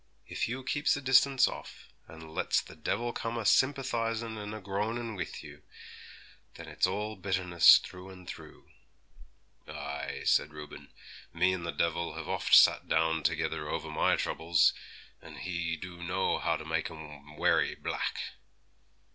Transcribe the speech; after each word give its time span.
If 0.25 0.47
you 0.49 0.63
keeps 0.63 0.97
a 0.97 0.99
distance 1.01 1.47
off, 1.47 1.87
and 2.07 2.33
lets 2.33 2.59
the 2.59 2.75
devil 2.75 3.13
come 3.13 3.37
a 3.37 3.45
sympathisin' 3.45 4.35
and 4.35 4.55
a 4.55 4.59
groanin' 4.59 5.13
with 5.13 5.43
you, 5.43 5.61
then 6.55 6.67
it's 6.67 6.87
all 6.87 7.15
bitterness 7.15 7.77
through 7.77 8.09
and 8.09 8.27
through.' 8.27 8.71
'Ay,' 9.67 10.23
said 10.25 10.53
Reuben, 10.53 10.91
'me 11.35 11.53
and 11.53 11.67
the 11.67 11.71
devil 11.71 12.15
have 12.15 12.27
oft 12.27 12.55
sat 12.55 12.87
down 12.89 13.21
together 13.21 13.67
over 13.69 13.91
my 13.91 14.15
troubles; 14.15 14.73
and 15.21 15.37
he 15.37 15.77
do 15.77 16.01
know 16.01 16.39
how 16.39 16.57
to 16.57 16.65
make 16.65 16.89
'em 16.89 17.37
werry 17.37 17.75
black!' 17.75 18.23